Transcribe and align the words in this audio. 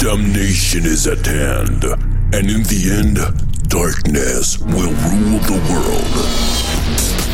Damnation 0.00 0.86
is 0.86 1.06
at 1.06 1.26
hand, 1.26 1.84
and 1.84 2.50
in 2.50 2.62
the 2.62 2.90
end, 2.90 3.18
darkness 3.68 4.58
will 4.58 4.88
rule 4.88 5.38
the 5.40 5.60
world. 5.68 7.29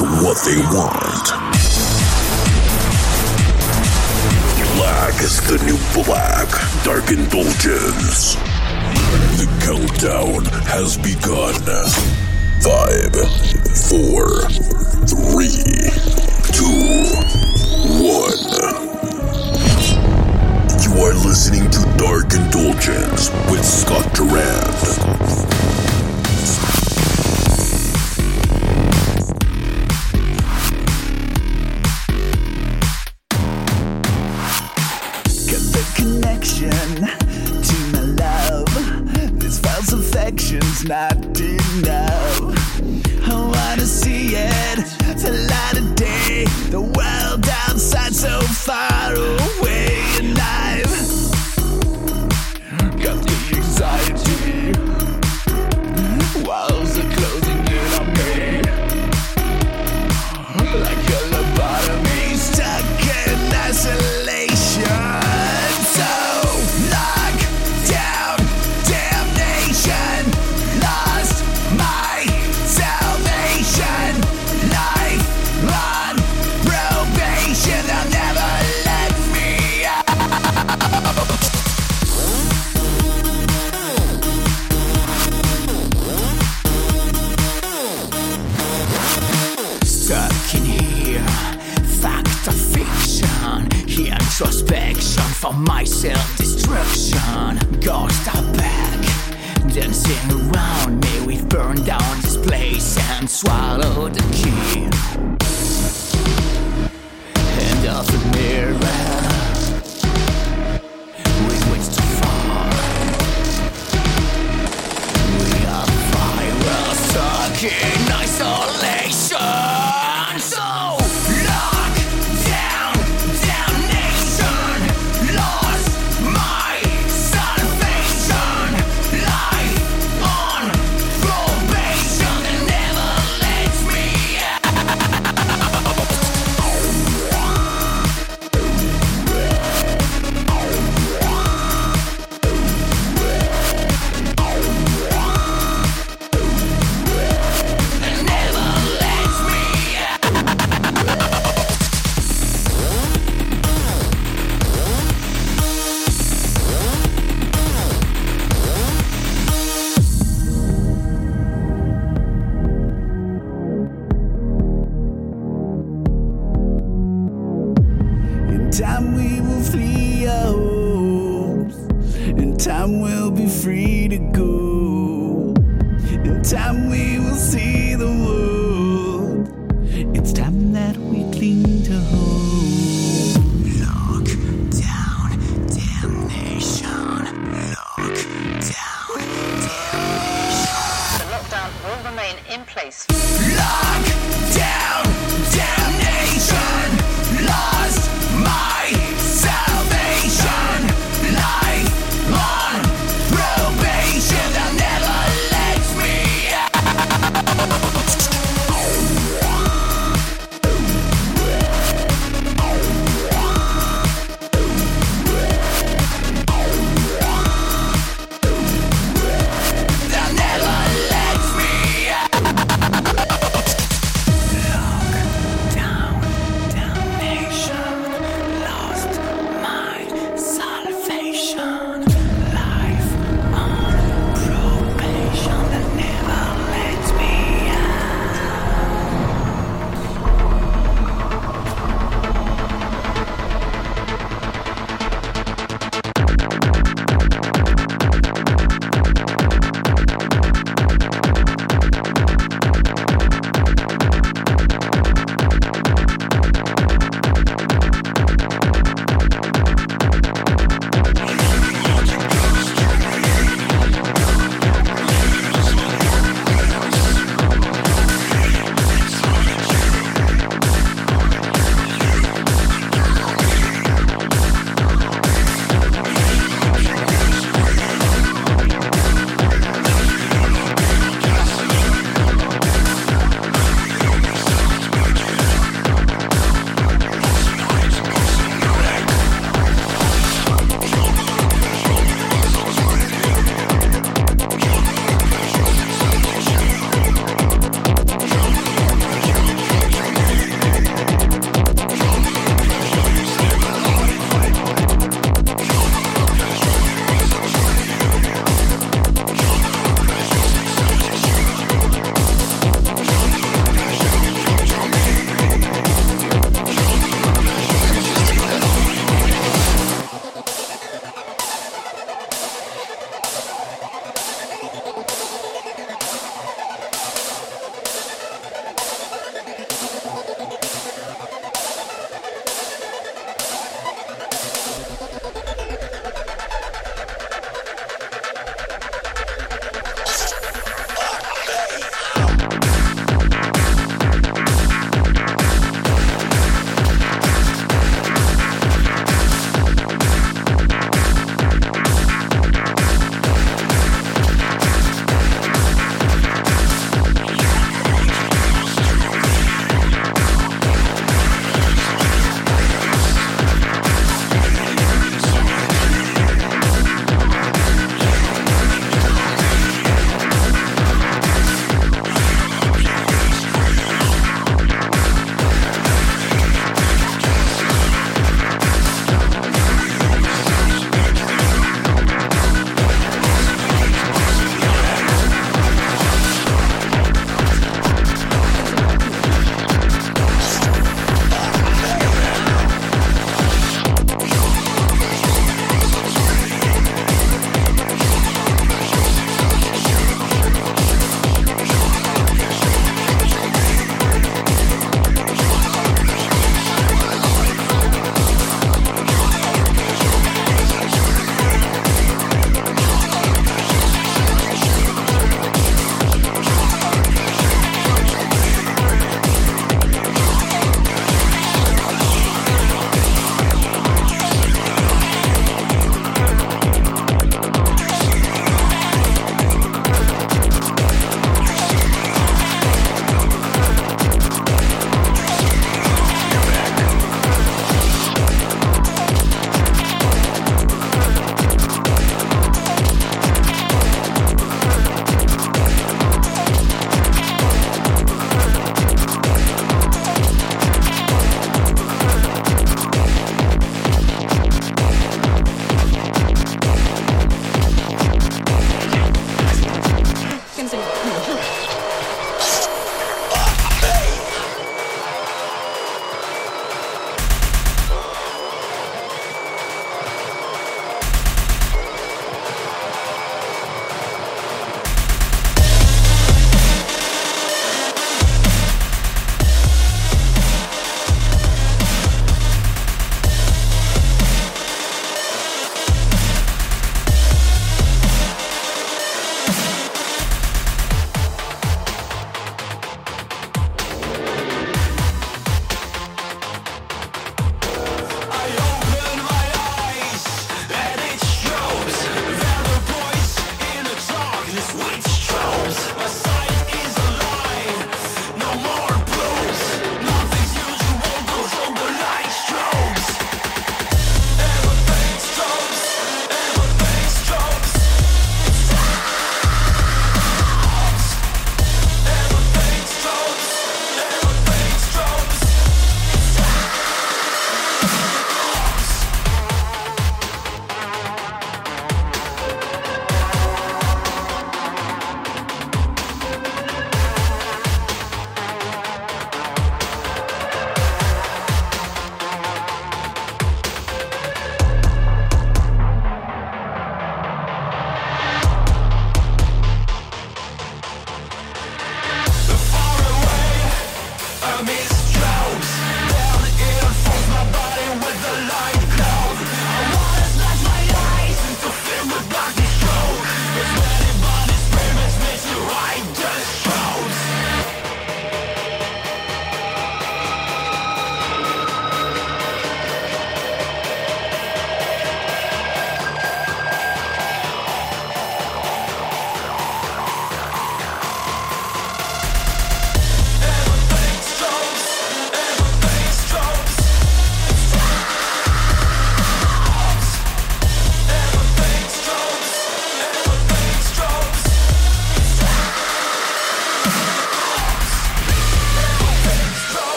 with 0.00 0.24
what 0.24 0.38
they 0.44 0.56
want. 0.74 1.26
Black 4.76 5.14
is 5.22 5.40
the 5.46 5.58
new 5.64 5.78
black. 6.02 6.48
Dark 6.82 7.10
indulgence. 7.10 8.34
The 9.38 9.46
countdown 9.62 10.44
has 10.66 10.96
begun. 10.96 11.54
Five, 12.60 13.14
four, 13.86 14.48
three, 15.06 15.90
two, 16.50 17.04
one. 18.02 18.64
You 20.82 20.92
are 21.04 21.14
listening 21.24 21.70
to 21.70 21.80
Dark 21.98 22.34
Indulgence 22.34 23.30
with 23.50 23.64
Scott 23.64 24.12
Durand. 24.14 25.13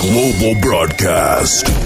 Global 0.00 0.54
Broadcast. 0.54 1.79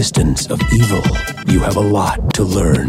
Existence 0.00 0.46
of 0.46 0.58
evil, 0.72 1.02
you 1.46 1.60
have 1.60 1.76
a 1.76 1.80
lot 1.80 2.32
to 2.32 2.42
learn. 2.42 2.88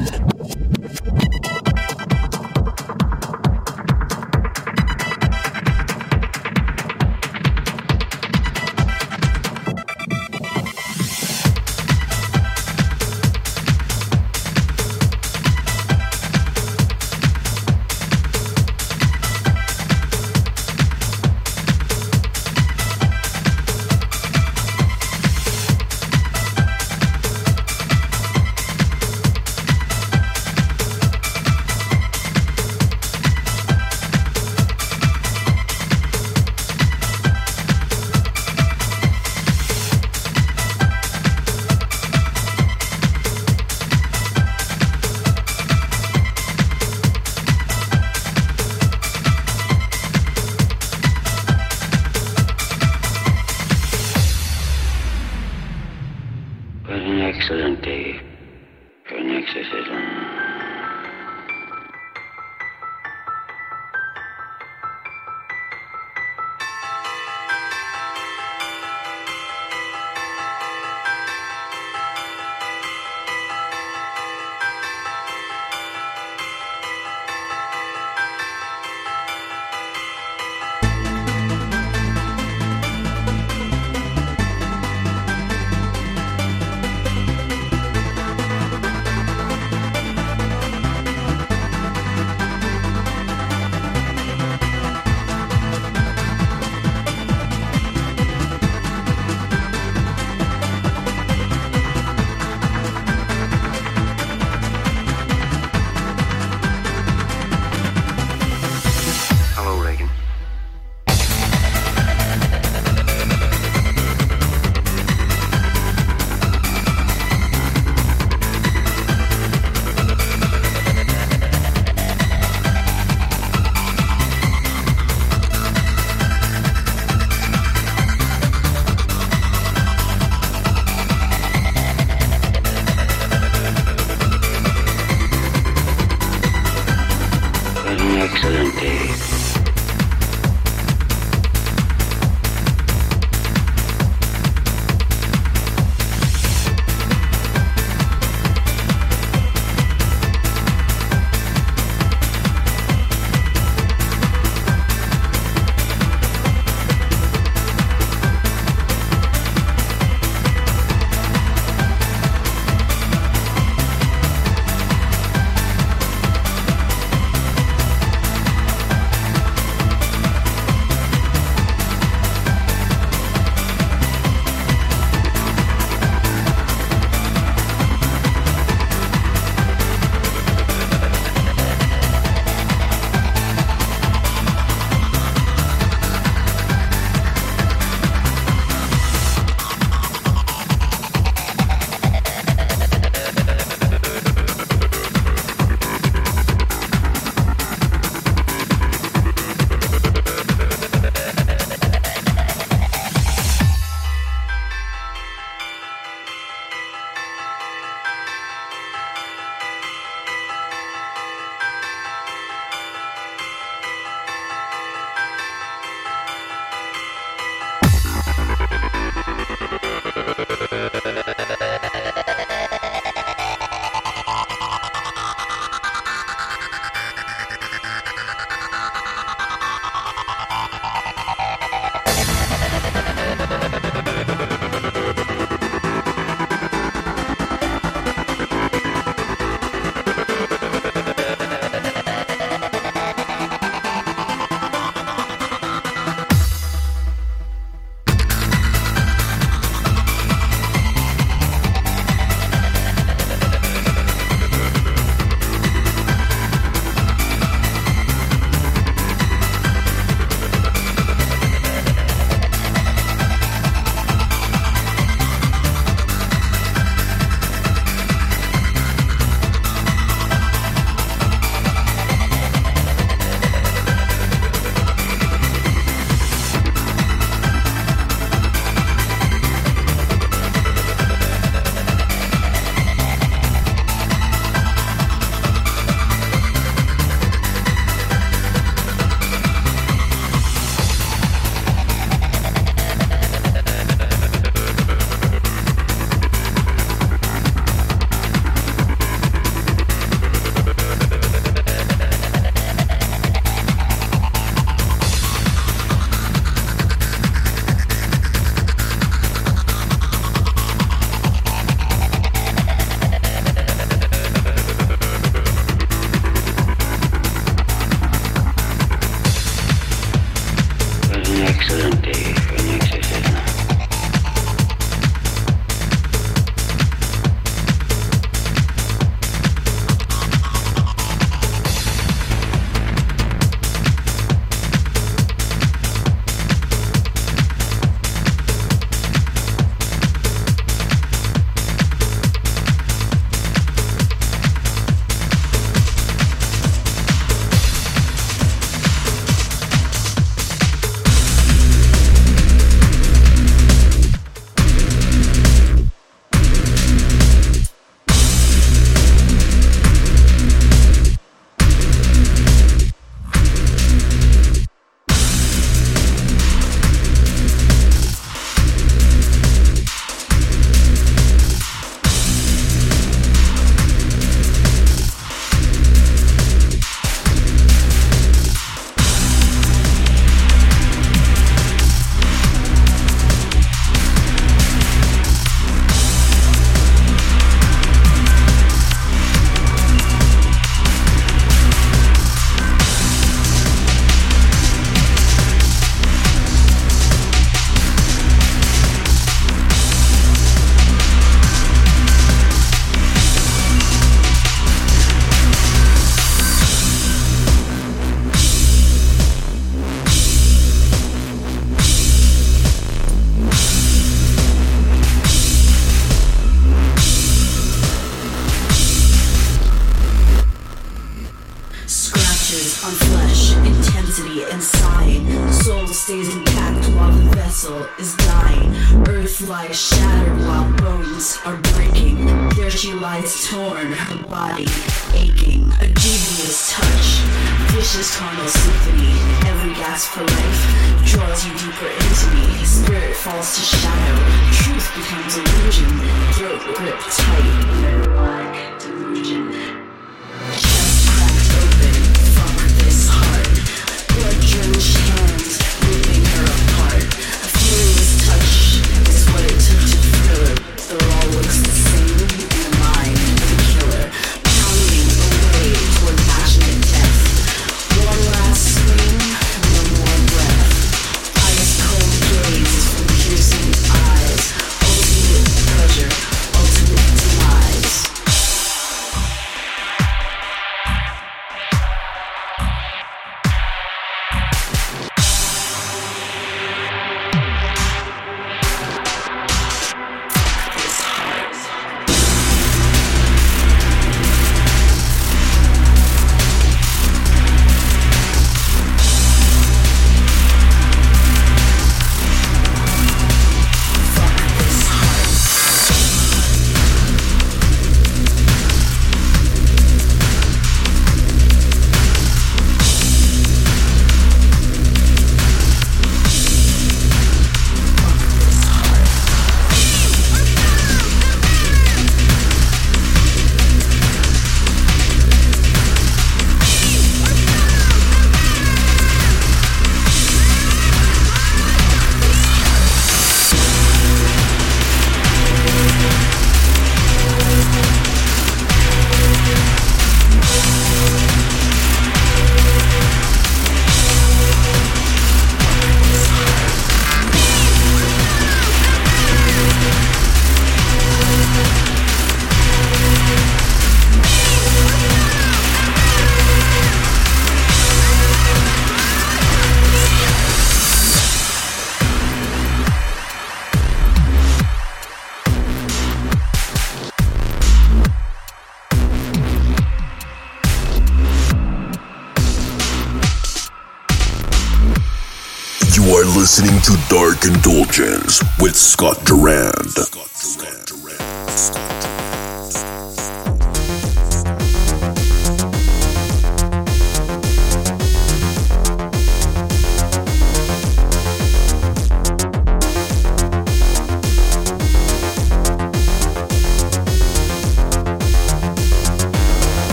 Dark 577.31 577.45
Indulgence 577.45 578.43
with 578.59 578.75
Scott 578.75 579.23
Durand. 579.23 579.89
Scott 579.91 580.29
Durand. 580.41 580.87
Scott 580.87 580.87
Durand. 580.87 581.49
Scott 581.51 581.75
Durand. 581.75 581.90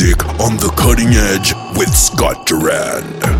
Music 0.00 0.24
on 0.40 0.56
the 0.56 0.72
cutting 0.78 1.08
edge 1.08 1.52
with 1.76 1.94
Scott 1.94 2.46
Durand. 2.46 3.39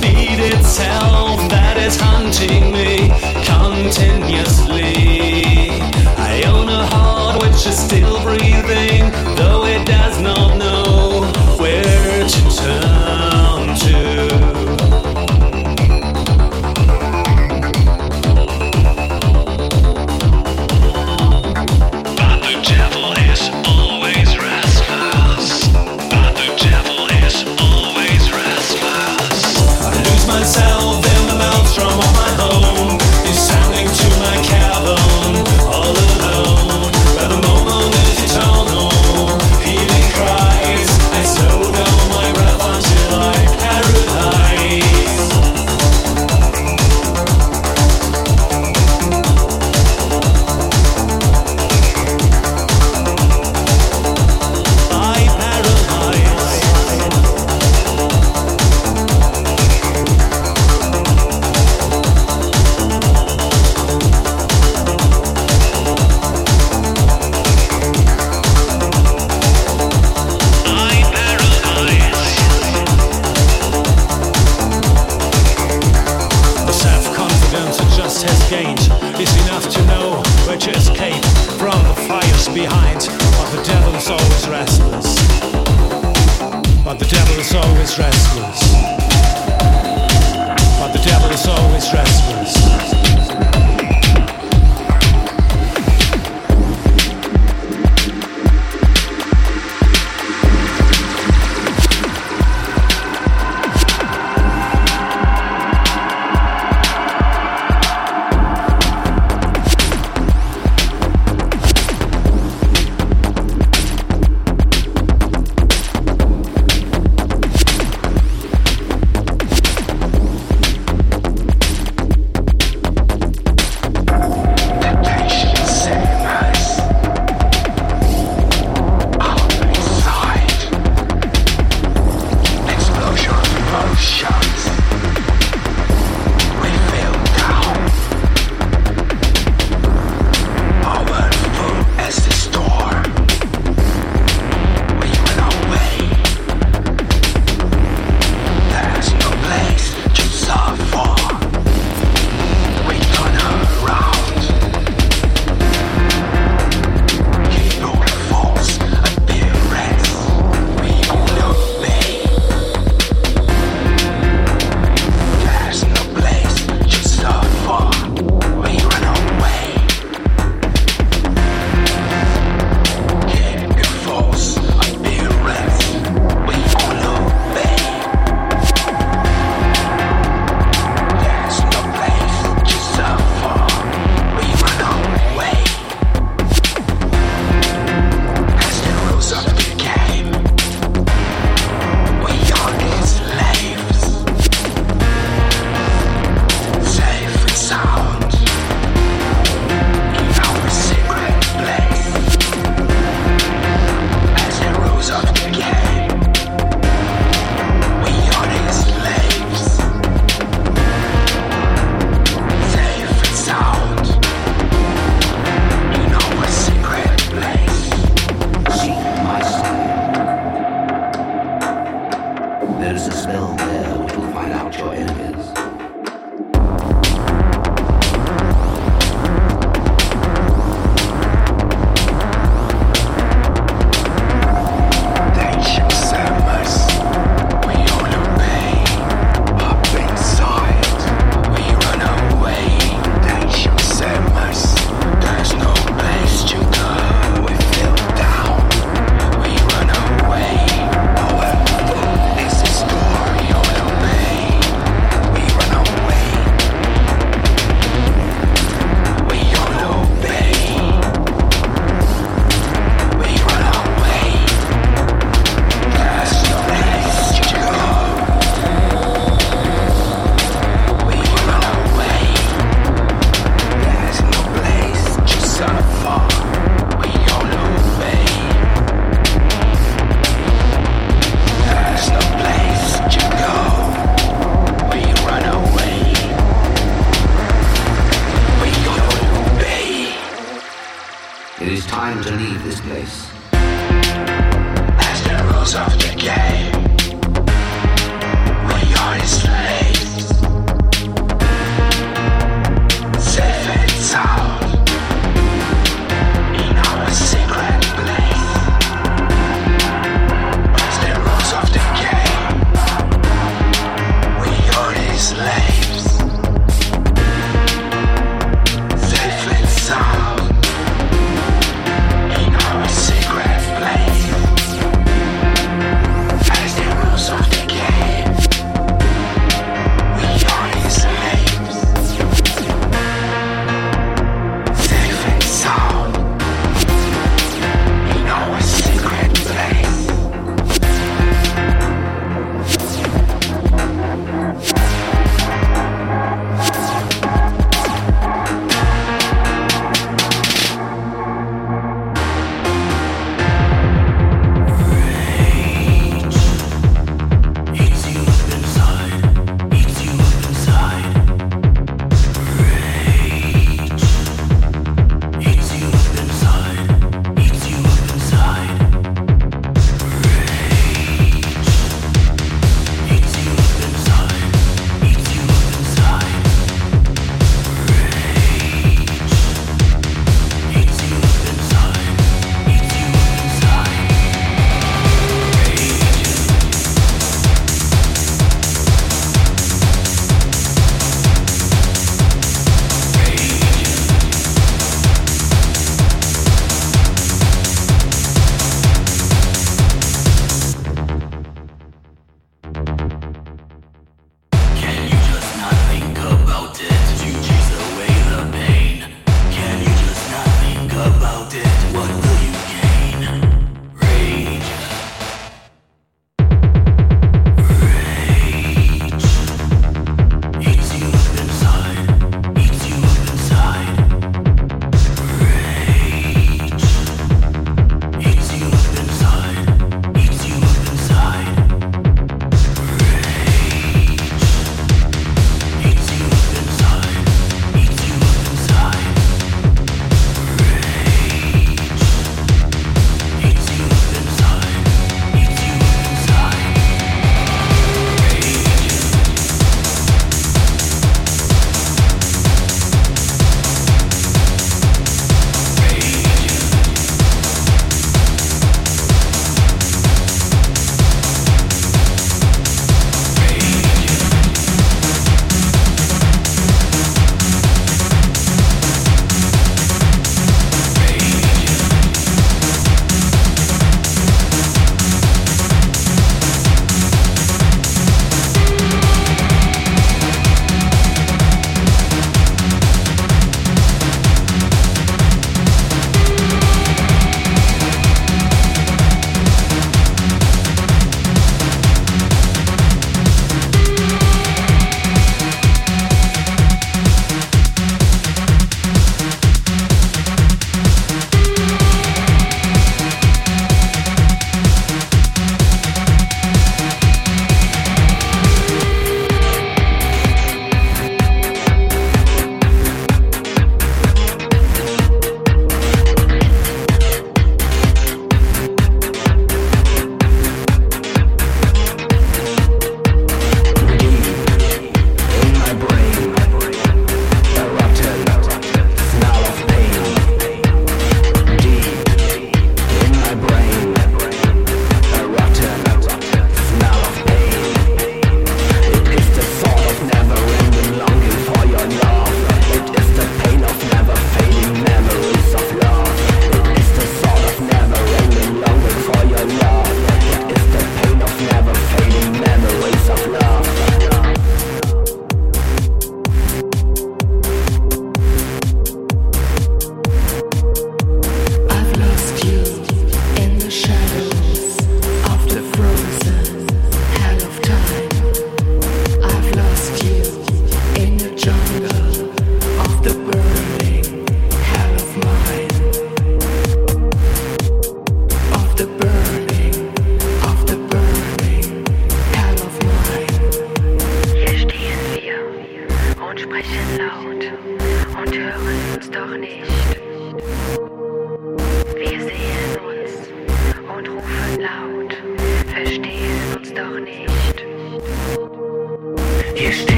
feed 0.00 0.40
itself. 0.40 1.19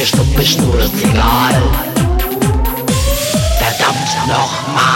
Hier 0.00 0.06
stumpf 0.06 0.40
ist 0.40 0.58
nur 0.58 0.78
das 0.78 0.90
Signal. 0.92 1.62
Verdammt 3.58 4.28
nochmal. 4.28 4.89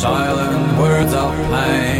silent 0.00 0.78
words 0.78 1.12
of 1.12 1.30
pain. 1.50 1.99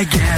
Again. 0.00 0.37